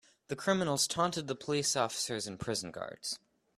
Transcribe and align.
The 0.29 0.35
criminals 0.35 0.87
taunted 0.87 1.27
the 1.27 1.35
police 1.35 1.75
officers 1.75 2.25
and 2.25 2.39
prison 2.39 2.71
guards. 2.71 3.19